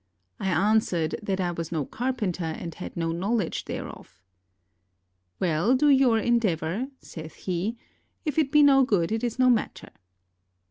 [0.39, 4.23] I answered that I was no carpenter and had no knowledge thereof.
[5.39, 7.77] "Well, do your endeavor," saith he;
[8.25, 9.91] "if it be not good, it is no matter."